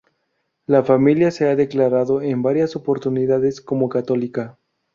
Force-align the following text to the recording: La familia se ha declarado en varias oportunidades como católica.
La 0.65 0.81
familia 0.81 1.29
se 1.29 1.47
ha 1.47 1.55
declarado 1.55 2.23
en 2.23 2.41
varias 2.41 2.75
oportunidades 2.75 3.61
como 3.61 3.87
católica. 3.87 4.57